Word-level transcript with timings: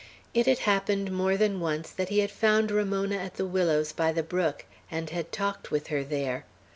It 0.33 0.47
had 0.47 0.57
happened 0.57 1.11
more 1.11 1.37
than 1.37 1.59
once 1.59 1.91
that 1.91 2.09
he 2.09 2.21
had 2.21 2.31
found 2.31 2.71
Ramona 2.71 3.17
at 3.17 3.35
the 3.35 3.45
willows 3.45 3.91
by 3.91 4.11
the 4.11 4.23
brook, 4.23 4.65
and 4.89 5.07
had 5.11 5.31
talked 5.31 5.69
with 5.69 5.89
her 5.93 6.03
there. 6.03 6.43